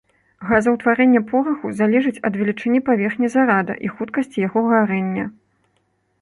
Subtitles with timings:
[0.51, 5.25] Газаўтварэнне пораху залежыць ад велічыні паверхні зарада і хуткасці яго гарэння.